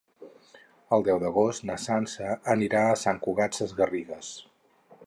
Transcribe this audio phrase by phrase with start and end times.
[0.97, 4.35] El deu d'agost na Sança anirà a Sant Cugat Sesgarrigues.